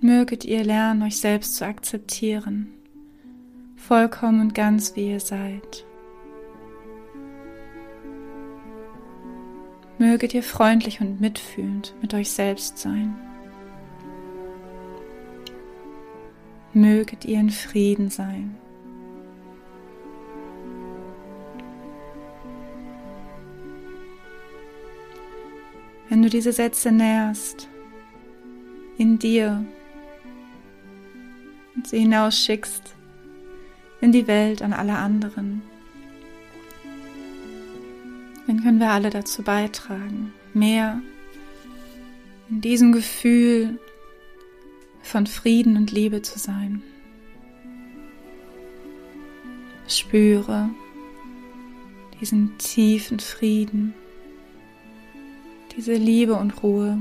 Möget 0.00 0.44
ihr 0.44 0.64
lernen, 0.64 1.02
euch 1.02 1.20
selbst 1.20 1.56
zu 1.56 1.66
akzeptieren, 1.66 2.68
vollkommen 3.76 4.40
und 4.40 4.54
ganz 4.54 4.96
wie 4.96 5.10
ihr 5.10 5.20
seid. 5.20 5.84
Möget 10.02 10.34
ihr 10.34 10.42
freundlich 10.42 11.00
und 11.00 11.20
mitfühlend 11.20 11.94
mit 12.02 12.12
euch 12.12 12.32
selbst 12.32 12.76
sein. 12.76 13.14
Möget 16.72 17.24
ihr 17.24 17.38
in 17.38 17.50
Frieden 17.50 18.10
sein. 18.10 18.56
Wenn 26.08 26.20
du 26.20 26.28
diese 26.28 26.50
Sätze 26.50 26.90
nährst, 26.90 27.68
in 28.98 29.20
dir 29.20 29.64
und 31.76 31.86
sie 31.86 32.00
hinausschickst 32.00 32.96
in 34.00 34.10
die 34.10 34.26
Welt 34.26 34.62
an 34.62 34.72
alle 34.72 34.94
anderen, 34.94 35.62
dann 38.52 38.62
können 38.62 38.80
wir 38.80 38.90
alle 38.90 39.08
dazu 39.08 39.42
beitragen, 39.42 40.34
mehr 40.52 41.00
in 42.50 42.60
diesem 42.60 42.92
Gefühl 42.92 43.78
von 45.00 45.26
Frieden 45.26 45.78
und 45.78 45.90
Liebe 45.90 46.20
zu 46.20 46.38
sein. 46.38 46.82
Spüre 49.88 50.68
diesen 52.20 52.58
tiefen 52.58 53.20
Frieden, 53.20 53.94
diese 55.74 55.94
Liebe 55.94 56.34
und 56.34 56.62
Ruhe. 56.62 56.98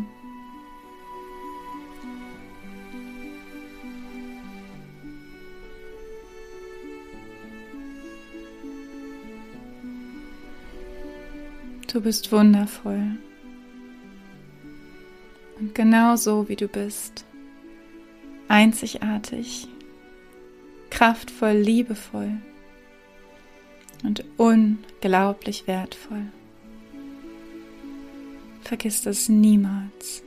Du 11.92 12.00
bist 12.00 12.32
wundervoll. 12.32 13.18
Und 15.60 15.76
genau 15.76 16.16
so 16.16 16.48
wie 16.48 16.56
du 16.56 16.70
bist. 16.70 17.26
Einzigartig, 18.48 19.68
kraftvoll, 20.90 21.52
liebevoll 21.52 22.32
und 24.04 24.24
unglaublich 24.38 25.68
wertvoll. 25.68 26.28
Vergiss 28.64 29.02
das 29.02 29.28
niemals. 29.28 30.24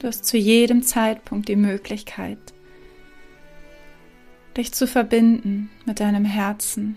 Du 0.00 0.06
hast 0.06 0.24
zu 0.24 0.38
jedem 0.38 0.82
Zeitpunkt 0.82 1.50
die 1.50 1.56
Möglichkeit, 1.56 2.38
dich 4.56 4.72
zu 4.72 4.86
verbinden 4.86 5.68
mit 5.84 6.00
deinem 6.00 6.24
Herzen, 6.24 6.96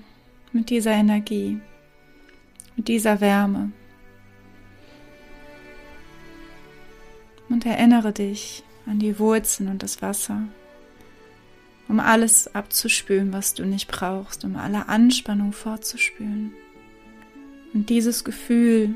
mit 0.54 0.70
dieser 0.70 0.92
Energie, 0.92 1.60
mit 2.78 2.88
dieser 2.88 3.20
Wärme. 3.20 3.74
Und 7.50 7.66
erinnere 7.66 8.13
dich 8.13 8.63
an 8.86 9.00
die 9.00 9.20
Wurzeln 9.20 9.68
und 9.68 9.84
das 9.84 10.02
Wasser, 10.02 10.42
um 11.89 12.00
alles 12.00 12.56
abzuspülen, 12.56 13.34
was 13.34 13.54
du 13.54 13.66
nicht 13.66 13.89
brauchst, 13.89 14.46
um 14.46 14.56
alle 14.56 14.88
Anspannung 14.88 15.52
fortzuspülen. 15.52 16.54
Und 17.74 17.89
dieses 17.89 18.24
Gefühl 18.24 18.96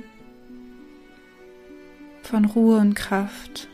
von 2.24 2.46
Ruhe 2.46 2.78
und 2.78 2.93
Kraft 2.93 3.67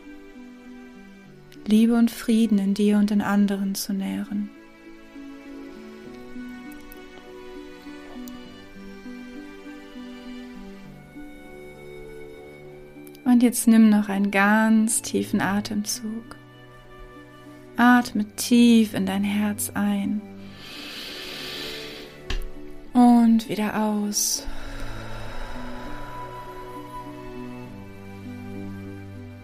Liebe 1.65 1.93
und 1.95 2.11
Frieden 2.11 2.59
in 2.59 2.73
dir 2.73 2.97
und 2.97 3.11
in 3.11 3.21
anderen 3.21 3.75
zu 3.75 3.93
nähren. 3.93 4.49
Und 13.25 13.41
jetzt 13.41 13.67
nimm 13.67 13.89
noch 13.89 14.09
einen 14.09 14.31
ganz 14.31 15.01
tiefen 15.01 15.41
Atemzug. 15.41 16.35
Atme 17.77 18.25
tief 18.35 18.93
in 18.93 19.05
dein 19.05 19.23
Herz 19.23 19.71
ein 19.73 20.21
und 22.93 23.49
wieder 23.49 23.81
aus. 23.83 24.45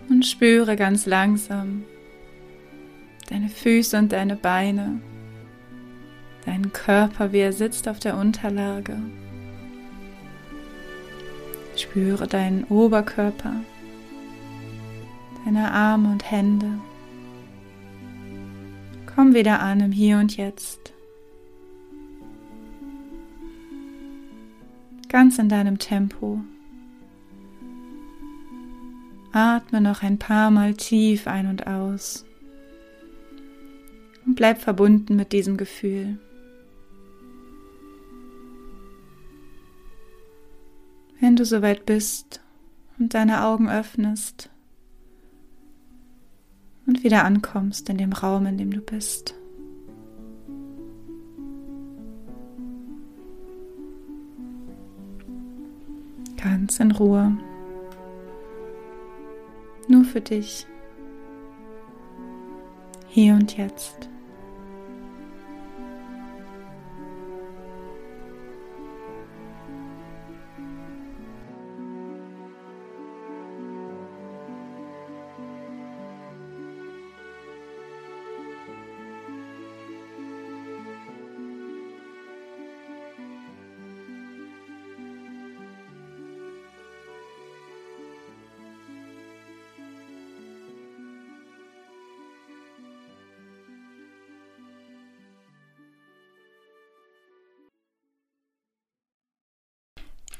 Und 0.09 0.25
spüre 0.25 0.75
ganz 0.75 1.05
langsam, 1.05 1.83
Füße 3.49 3.97
und 3.97 4.11
deine 4.11 4.35
Beine, 4.35 5.01
deinen 6.45 6.71
Körper, 6.71 7.31
wie 7.31 7.39
er 7.39 7.53
sitzt 7.53 7.87
auf 7.87 7.99
der 7.99 8.17
Unterlage. 8.17 8.97
Spüre 11.75 12.27
deinen 12.27 12.63
Oberkörper, 12.65 13.53
deine 15.45 15.71
Arme 15.71 16.11
und 16.11 16.29
Hände. 16.29 16.79
Komm 19.15 19.33
wieder 19.33 19.59
an 19.59 19.79
im 19.79 19.91
Hier 19.91 20.17
und 20.17 20.37
Jetzt. 20.37 20.93
Ganz 25.09 25.39
in 25.39 25.49
deinem 25.49 25.79
Tempo. 25.79 26.39
Atme 29.31 29.81
noch 29.81 30.03
ein 30.03 30.17
paar 30.17 30.51
Mal 30.51 30.73
tief 30.73 31.27
ein 31.27 31.47
und 31.47 31.67
aus 31.67 32.25
und 34.29 34.35
bleib 34.35 34.61
verbunden 34.61 35.15
mit 35.15 35.31
diesem 35.31 35.57
Gefühl. 35.57 36.19
Wenn 41.19 41.35
du 41.35 41.43
soweit 41.45 41.87
bist 41.87 42.39
und 42.99 43.15
deine 43.15 43.43
Augen 43.43 43.71
öffnest 43.71 44.51
und 46.85 47.03
wieder 47.03 47.23
ankommst 47.23 47.89
in 47.89 47.97
dem 47.97 48.13
Raum, 48.13 48.45
in 48.45 48.59
dem 48.59 48.69
du 48.69 48.81
bist. 48.81 49.33
Ganz 56.37 56.79
in 56.79 56.91
Ruhe. 56.91 57.35
Nur 59.87 60.03
für 60.03 60.21
dich. 60.21 60.67
Hier 63.07 63.33
und 63.33 63.57
jetzt. 63.57 64.07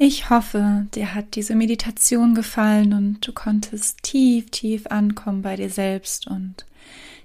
Ich 0.02 0.30
hoffe, 0.30 0.88
dir 0.96 1.14
hat 1.14 1.36
diese 1.36 1.56
Meditation 1.56 2.34
gefallen 2.34 2.94
und 2.94 3.28
du 3.28 3.34
konntest 3.34 4.02
tief, 4.02 4.50
tief 4.50 4.88
ankommen 4.88 5.42
bei 5.42 5.58
dir 5.58 5.70
selbst 5.70 6.26
und 6.26 6.66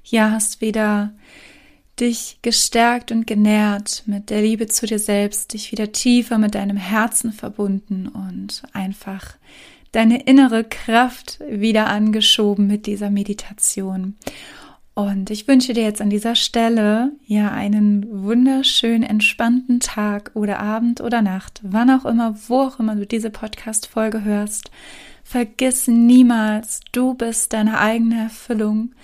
ja, 0.02 0.32
hast 0.32 0.60
wieder 0.60 1.12
dich 2.00 2.40
gestärkt 2.42 3.12
und 3.12 3.28
genährt 3.28 4.02
mit 4.06 4.28
der 4.28 4.42
Liebe 4.42 4.66
zu 4.66 4.86
dir 4.86 4.98
selbst, 4.98 5.52
dich 5.52 5.70
wieder 5.70 5.92
tiefer 5.92 6.36
mit 6.36 6.56
deinem 6.56 6.76
Herzen 6.76 7.32
verbunden 7.32 8.08
und 8.08 8.64
einfach 8.72 9.36
deine 9.92 10.24
innere 10.24 10.64
Kraft 10.64 11.38
wieder 11.48 11.86
angeschoben 11.86 12.66
mit 12.66 12.86
dieser 12.86 13.08
Meditation. 13.08 14.16
Und 14.94 15.30
ich 15.30 15.48
wünsche 15.48 15.72
dir 15.72 15.82
jetzt 15.82 16.00
an 16.00 16.08
dieser 16.08 16.36
Stelle 16.36 17.12
ja 17.26 17.50
einen 17.50 18.06
wunderschönen, 18.24 19.02
entspannten 19.02 19.80
Tag 19.80 20.30
oder 20.34 20.60
Abend 20.60 21.00
oder 21.00 21.20
Nacht, 21.20 21.60
wann 21.64 21.90
auch 21.90 22.04
immer, 22.04 22.36
wo 22.46 22.60
auch 22.60 22.78
immer 22.78 22.94
du 22.94 23.04
diese 23.04 23.30
Podcast-Folge 23.30 24.22
hörst. 24.22 24.70
Vergiss 25.24 25.88
niemals, 25.88 26.80
du 26.92 27.14
bist 27.14 27.54
deine 27.54 27.80
eigene 27.80 28.22
Erfüllung 28.22 28.94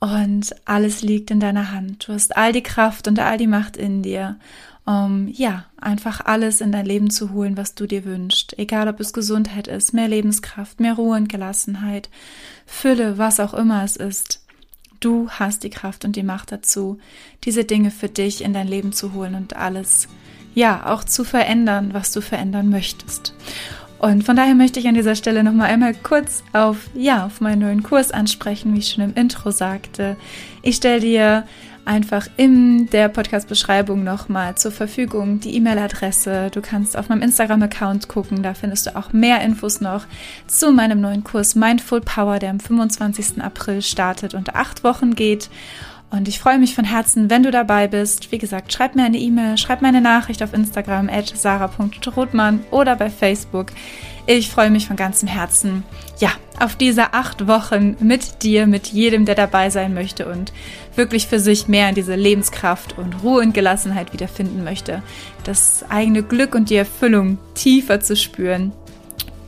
und 0.00 0.54
alles 0.64 1.02
liegt 1.02 1.30
in 1.30 1.40
deiner 1.40 1.72
Hand. 1.72 2.08
Du 2.08 2.14
hast 2.14 2.34
all 2.34 2.52
die 2.52 2.62
Kraft 2.62 3.06
und 3.06 3.18
all 3.18 3.36
die 3.36 3.46
Macht 3.46 3.76
in 3.76 4.02
dir, 4.02 4.38
um 4.86 5.28
ja, 5.28 5.66
einfach 5.78 6.24
alles 6.24 6.62
in 6.62 6.72
dein 6.72 6.86
Leben 6.86 7.10
zu 7.10 7.32
holen, 7.32 7.58
was 7.58 7.74
du 7.74 7.86
dir 7.86 8.06
wünschst. 8.06 8.58
Egal 8.58 8.88
ob 8.88 8.98
es 8.98 9.12
Gesundheit 9.12 9.68
ist, 9.68 9.92
mehr 9.92 10.08
Lebenskraft, 10.08 10.80
mehr 10.80 10.94
Ruhe 10.94 11.18
und 11.18 11.28
Gelassenheit, 11.28 12.08
Fülle, 12.64 13.18
was 13.18 13.40
auch 13.40 13.52
immer 13.52 13.84
es 13.84 13.96
ist. 13.96 14.47
Du 15.00 15.28
hast 15.30 15.62
die 15.62 15.70
Kraft 15.70 16.04
und 16.04 16.16
die 16.16 16.22
Macht 16.22 16.50
dazu, 16.50 16.98
diese 17.44 17.64
Dinge 17.64 17.90
für 17.90 18.08
dich 18.08 18.42
in 18.42 18.52
dein 18.52 18.66
Leben 18.66 18.92
zu 18.92 19.12
holen 19.12 19.34
und 19.34 19.56
alles, 19.56 20.08
ja, 20.54 20.86
auch 20.86 21.04
zu 21.04 21.24
verändern, 21.24 21.90
was 21.92 22.10
du 22.12 22.20
verändern 22.20 22.68
möchtest. 22.68 23.34
Und 23.98 24.22
von 24.22 24.36
daher 24.36 24.54
möchte 24.54 24.78
ich 24.78 24.86
an 24.86 24.94
dieser 24.94 25.16
Stelle 25.16 25.42
nochmal 25.42 25.70
einmal 25.70 25.94
kurz 25.94 26.44
auf, 26.52 26.88
ja, 26.94 27.26
auf 27.26 27.40
meinen 27.40 27.60
neuen 27.60 27.82
Kurs 27.82 28.12
ansprechen, 28.12 28.74
wie 28.74 28.78
ich 28.78 28.88
schon 28.88 29.04
im 29.04 29.14
Intro 29.14 29.50
sagte. 29.50 30.16
Ich 30.62 30.76
stelle 30.76 31.00
dir 31.00 31.46
einfach 31.88 32.28
in 32.36 32.88
der 32.90 33.08
Podcast-Beschreibung 33.08 34.04
nochmal 34.04 34.56
zur 34.56 34.70
Verfügung 34.70 35.40
die 35.40 35.56
E-Mail-Adresse. 35.56 36.50
Du 36.52 36.60
kannst 36.60 36.96
auf 36.96 37.08
meinem 37.08 37.22
Instagram-Account 37.22 38.08
gucken, 38.08 38.42
da 38.42 38.54
findest 38.54 38.86
du 38.86 38.96
auch 38.96 39.12
mehr 39.12 39.40
Infos 39.40 39.80
noch 39.80 40.04
zu 40.46 40.70
meinem 40.70 41.00
neuen 41.00 41.24
Kurs 41.24 41.54
Mindful 41.54 42.02
Power, 42.02 42.38
der 42.38 42.50
am 42.50 42.60
25. 42.60 43.42
April 43.42 43.82
startet 43.82 44.34
und 44.34 44.54
acht 44.54 44.84
Wochen 44.84 45.14
geht. 45.14 45.48
Und 46.10 46.28
ich 46.28 46.38
freue 46.38 46.58
mich 46.58 46.74
von 46.74 46.84
Herzen, 46.84 47.28
wenn 47.30 47.42
du 47.42 47.50
dabei 47.50 47.88
bist. 47.88 48.32
Wie 48.32 48.38
gesagt, 48.38 48.72
schreib 48.72 48.94
mir 48.94 49.04
eine 49.04 49.18
E-Mail, 49.18 49.58
schreib 49.58 49.82
mir 49.82 49.88
eine 49.88 50.00
Nachricht 50.00 50.42
auf 50.42 50.54
Instagram 50.54 51.08
at 51.08 51.28
sarah.rothmann 51.36 52.60
oder 52.70 52.96
bei 52.96 53.10
Facebook. 53.10 53.72
Ich 54.30 54.50
freue 54.50 54.68
mich 54.68 54.86
von 54.86 54.96
ganzem 54.96 55.26
Herzen, 55.26 55.84
ja, 56.18 56.28
auf 56.60 56.76
diese 56.76 57.14
acht 57.14 57.46
Wochen 57.46 57.96
mit 57.98 58.42
dir, 58.42 58.66
mit 58.66 58.88
jedem, 58.88 59.24
der 59.24 59.34
dabei 59.34 59.70
sein 59.70 59.94
möchte 59.94 60.28
und 60.28 60.52
wirklich 60.96 61.26
für 61.26 61.40
sich 61.40 61.66
mehr 61.66 61.88
in 61.88 61.94
diese 61.94 62.14
Lebenskraft 62.14 62.98
und 62.98 63.22
Ruhe 63.22 63.40
und 63.40 63.54
Gelassenheit 63.54 64.12
wiederfinden 64.12 64.64
möchte. 64.64 65.02
Das 65.44 65.82
eigene 65.88 66.22
Glück 66.22 66.54
und 66.54 66.68
die 66.68 66.76
Erfüllung 66.76 67.38
tiefer 67.54 68.00
zu 68.00 68.16
spüren 68.16 68.72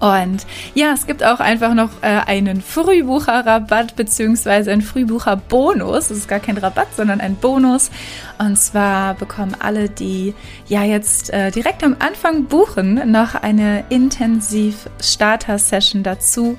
und 0.01 0.45
ja, 0.75 0.93
es 0.95 1.07
gibt 1.07 1.23
auch 1.23 1.39
einfach 1.41 1.75
noch 1.75 1.91
äh, 2.01 2.21
einen 2.27 2.63
Frühbucherrabatt 2.63 3.97
beziehungsweise 3.97 4.73
einen 4.73 4.81
Frühbucherbonus. 4.81 6.09
Das 6.09 6.17
ist 6.17 6.27
gar 6.27 6.41
kein 6.41 6.57
Rabatt, 6.57 6.89
sondern 6.97 7.21
ein 7.21 7.37
Bonus. 7.37 7.91
Und 8.39 8.59
zwar 8.59 9.13
bekommen 9.13 9.55
alle, 9.59 9.91
die 9.91 10.33
ja 10.67 10.85
jetzt 10.85 11.31
äh, 11.35 11.51
direkt 11.51 11.85
am 11.85 11.97
Anfang 11.99 12.47
buchen, 12.47 13.13
noch 13.13 13.35
eine 13.35 13.85
Intensiv-Starter-Session 13.91 16.03
dazu. 16.03 16.57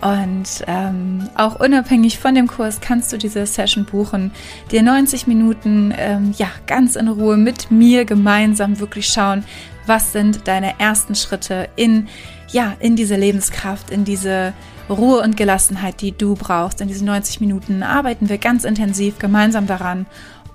Und 0.00 0.62
ähm, 0.68 1.28
auch 1.34 1.58
unabhängig 1.58 2.20
von 2.20 2.36
dem 2.36 2.46
Kurs 2.46 2.80
kannst 2.80 3.12
du 3.12 3.18
diese 3.18 3.46
Session 3.46 3.84
buchen, 3.84 4.30
dir 4.70 4.84
90 4.84 5.26
Minuten 5.26 5.92
ähm, 5.96 6.32
ja 6.36 6.50
ganz 6.68 6.94
in 6.94 7.08
Ruhe 7.08 7.36
mit 7.36 7.72
mir 7.72 8.04
gemeinsam 8.04 8.78
wirklich 8.78 9.08
schauen, 9.08 9.42
was 9.86 10.12
sind 10.12 10.46
deine 10.46 10.78
ersten 10.78 11.14
Schritte 11.14 11.70
in 11.76 12.08
ja, 12.50 12.74
in 12.78 12.96
diese 12.96 13.16
Lebenskraft, 13.16 13.90
in 13.90 14.04
diese 14.04 14.52
Ruhe 14.88 15.20
und 15.20 15.36
Gelassenheit, 15.36 16.00
die 16.00 16.12
du 16.12 16.34
brauchst. 16.34 16.80
In 16.80 16.88
diesen 16.88 17.06
90 17.06 17.40
Minuten 17.40 17.82
arbeiten 17.82 18.28
wir 18.28 18.38
ganz 18.38 18.64
intensiv 18.64 19.18
gemeinsam 19.18 19.66
daran 19.66 20.06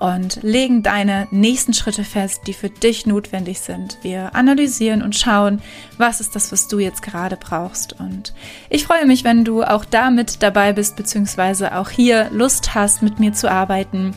und 0.02 0.40
legen 0.42 0.82
deine 0.82 1.28
nächsten 1.30 1.74
Schritte 1.74 2.04
fest, 2.04 2.42
die 2.48 2.54
für 2.54 2.70
dich 2.72 3.06
notwendig 3.06 3.60
sind. 3.60 4.00
Wir 4.02 4.34
analysieren 4.34 5.04
und 5.04 5.16
schauen, 5.16 5.62
was 6.00 6.20
ist 6.20 6.36
das, 6.36 6.52
was 6.52 6.68
du 6.68 6.80
jetzt 6.80 7.04
gerade 7.04 7.38
brauchst. 7.38 8.00
Und 8.00 8.34
ich 8.72 8.84
freue 8.84 9.06
mich, 9.06 9.24
wenn 9.24 9.46
du 9.46 9.62
auch 9.62 9.86
damit 9.86 10.42
dabei 10.42 10.74
bist, 10.74 10.96
beziehungsweise 10.96 11.76
auch 11.76 11.92
hier 11.92 12.32
Lust 12.32 12.74
hast, 12.74 13.04
mit 13.04 13.20
mir 13.20 13.34
zu 13.34 13.50
arbeiten. 13.50 14.16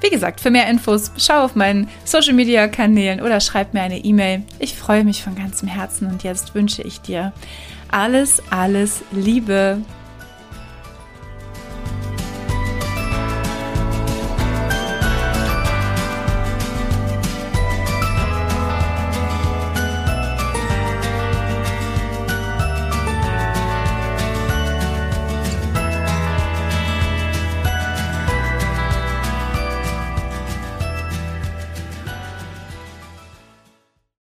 Wie 0.00 0.08
gesagt, 0.08 0.40
für 0.40 0.50
mehr 0.50 0.70
Infos 0.70 1.12
schau 1.18 1.44
auf 1.44 1.54
meinen 1.54 1.88
Social 2.04 2.32
Media 2.32 2.66
Kanälen 2.66 3.20
oder 3.20 3.40
schreib 3.40 3.74
mir 3.74 3.82
eine 3.82 3.98
E-Mail. 3.98 4.42
Ich 4.58 4.74
freue 4.74 5.04
mich 5.04 5.22
von 5.22 5.34
ganzem 5.34 5.68
Herzen 5.68 6.10
und 6.10 6.22
jetzt 6.22 6.54
wünsche 6.54 6.80
ich 6.80 7.02
dir 7.02 7.34
alles, 7.90 8.42
alles 8.48 9.02
Liebe. 9.12 9.82